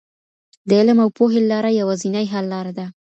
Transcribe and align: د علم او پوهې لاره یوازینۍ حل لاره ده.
د 0.67 0.69
علم 0.79 0.97
او 1.03 1.09
پوهې 1.17 1.39
لاره 1.51 1.69
یوازینۍ 1.81 2.25
حل 2.31 2.45
لاره 2.53 2.73
ده. 2.77 2.85